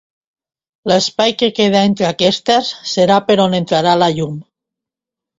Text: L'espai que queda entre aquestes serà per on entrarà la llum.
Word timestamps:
L'espai 0.91 1.33
que 1.41 1.49
queda 1.59 1.83
entre 1.89 2.07
aquestes 2.07 2.71
serà 2.93 3.17
per 3.27 3.35
on 3.43 3.53
entrarà 3.59 3.93
la 4.05 4.09
llum. 4.21 4.41